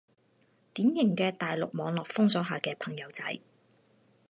[0.73, 3.37] 典型嘅大陸網絡封鎖下嘅朋友仔